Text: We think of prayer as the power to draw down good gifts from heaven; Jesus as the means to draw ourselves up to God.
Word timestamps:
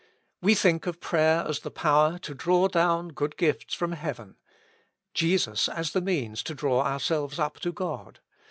We 0.41 0.55
think 0.55 0.87
of 0.87 0.99
prayer 0.99 1.45
as 1.47 1.59
the 1.59 1.69
power 1.69 2.17
to 2.23 2.33
draw 2.33 2.67
down 2.67 3.09
good 3.09 3.37
gifts 3.37 3.75
from 3.75 3.91
heaven; 3.91 4.35
Jesus 5.13 5.69
as 5.69 5.91
the 5.91 6.01
means 6.01 6.41
to 6.45 6.55
draw 6.55 6.81
ourselves 6.81 7.37
up 7.37 7.59
to 7.59 7.71
God. 7.71 8.19